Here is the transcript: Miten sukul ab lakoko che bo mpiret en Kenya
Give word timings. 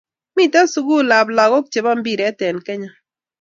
Miten 0.35 0.65
sukul 0.73 1.09
ab 1.19 1.27
lakoko 1.37 1.69
che 1.71 1.79
bo 1.85 1.91
mpiret 1.99 2.37
en 2.49 2.57
Kenya 2.65 2.89